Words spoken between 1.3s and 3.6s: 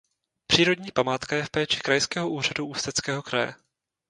je v péči Krajského úřadu Ústeckého kraje.